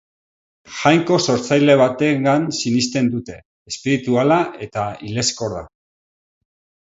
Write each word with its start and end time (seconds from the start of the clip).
Jainko 0.75 1.17
sortzaile 1.25 1.73
batengan 1.81 2.47
sinesten 2.59 3.11
dute, 3.15 3.37
espirituala 3.73 4.39
eta 4.69 4.87
hilezkorra. 5.09 5.63